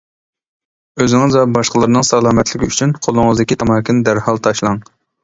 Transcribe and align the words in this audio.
ئۆزىڭىز 1.03 1.35
ۋە 1.39 1.43
باشقىلارنىڭ 1.57 2.07
سالامەتلىكى 2.09 2.71
ئۈچۈن 2.71 2.95
قولىڭىزدىكى 3.09 3.59
تاماكىنى 3.65 4.03
دەرھال 4.09 4.41
تاشلاڭ! 4.49 4.81